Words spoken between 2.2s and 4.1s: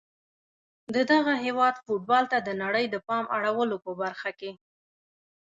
ته د نړۍ د پام اړولو په